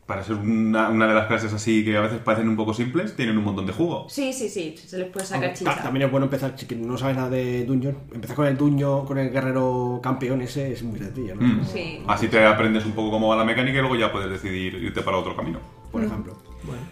[0.07, 3.17] Para ser una, una de las clases así que a veces parecen un poco simples,
[3.17, 4.07] tienen un montón de jugo.
[4.11, 4.77] Sí, sí, sí.
[4.77, 5.83] Se les puede sacar chicha.
[5.83, 9.17] También es bueno empezar, si no sabes nada de Dungeon, empezar con el Dungeon, con
[9.17, 11.47] el guerrero campeón ese, es muy sencillo, ¿no?
[11.47, 11.65] Mm.
[11.65, 12.03] Sí.
[12.07, 15.01] Así te aprendes un poco cómo va la mecánica y luego ya puedes decidir irte
[15.01, 15.59] para otro camino.
[15.91, 16.37] Por ejemplo.
[16.65, 16.83] Bueno,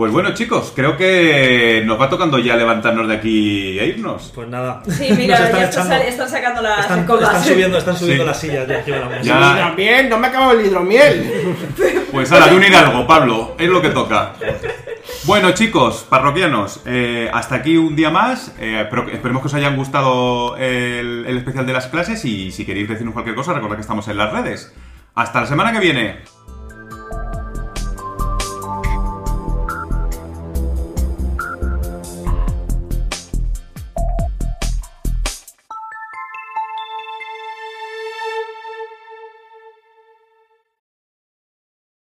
[0.00, 4.32] Pues bueno, chicos, creo que nos va tocando ya levantarnos de aquí e irnos.
[4.34, 4.82] pues nada.
[4.88, 8.22] Sí, mira, están ya están, echando- sal- están sacando las Están, están subiendo, están subiendo
[8.24, 8.26] Sí.
[8.28, 9.22] las sillas de aquí a la mesa.
[9.24, 9.56] Ya.
[9.58, 11.56] También, no me acabo el hidromiel.
[12.12, 14.32] Pues ahora, de un hidalgo, Pablo, es lo que toca.
[15.24, 18.54] Bueno, chicos, parroquianos, eh, hasta aquí un día más.
[18.58, 22.88] Eh, esperemos que os hayan gustado el, el especial de las clases y si queréis
[22.88, 24.72] decirnos cualquier cosa, recordad que estamos en las redes.
[25.14, 26.20] Hasta la semana que viene.